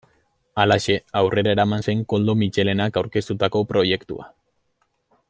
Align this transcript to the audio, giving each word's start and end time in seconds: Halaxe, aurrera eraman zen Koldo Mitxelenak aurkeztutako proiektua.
Halaxe, 0.61 0.95
aurrera 1.21 1.53
eraman 1.57 1.85
zen 1.91 2.01
Koldo 2.13 2.37
Mitxelenak 2.39 2.99
aurkeztutako 3.03 3.65
proiektua. 3.73 4.31